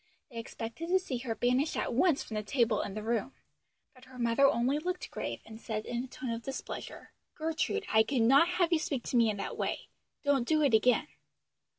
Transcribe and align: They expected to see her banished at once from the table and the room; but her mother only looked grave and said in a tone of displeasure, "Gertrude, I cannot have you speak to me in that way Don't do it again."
They 0.31 0.37
expected 0.37 0.89
to 0.89 0.97
see 0.97 1.19
her 1.19 1.35
banished 1.35 1.77
at 1.77 1.93
once 1.93 2.23
from 2.23 2.33
the 2.33 2.41
table 2.41 2.81
and 2.81 2.97
the 2.97 3.03
room; 3.03 3.33
but 3.93 4.05
her 4.05 4.17
mother 4.17 4.47
only 4.47 4.79
looked 4.79 5.11
grave 5.11 5.41
and 5.45 5.61
said 5.61 5.85
in 5.85 6.03
a 6.03 6.07
tone 6.07 6.31
of 6.31 6.41
displeasure, 6.41 7.11
"Gertrude, 7.35 7.85
I 7.93 8.01
cannot 8.01 8.47
have 8.47 8.73
you 8.73 8.79
speak 8.79 9.03
to 9.09 9.15
me 9.15 9.29
in 9.29 9.37
that 9.37 9.57
way 9.57 9.89
Don't 10.23 10.47
do 10.47 10.63
it 10.63 10.73
again." 10.73 11.07